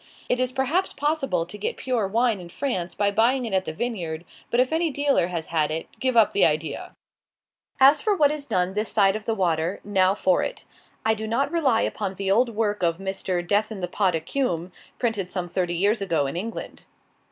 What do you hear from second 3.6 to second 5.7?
the vineyard; but if any dealer has had